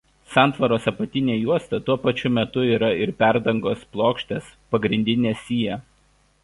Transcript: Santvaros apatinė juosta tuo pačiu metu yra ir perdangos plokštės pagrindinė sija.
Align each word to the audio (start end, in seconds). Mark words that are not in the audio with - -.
Santvaros 0.35 0.85
apatinė 0.91 1.35
juosta 1.41 1.79
tuo 1.89 1.97
pačiu 2.07 2.31
metu 2.39 2.65
yra 2.79 2.91
ir 3.05 3.13
perdangos 3.21 3.85
plokštės 3.97 4.53
pagrindinė 4.75 5.41
sija. 5.45 5.81